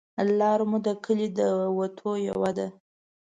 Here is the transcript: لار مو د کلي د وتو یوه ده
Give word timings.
لار 0.39 0.59
مو 0.69 0.77
د 0.85 0.87
کلي 1.03 1.27
د 1.37 1.39
وتو 1.77 2.09
یوه 2.27 2.51
ده 2.57 2.67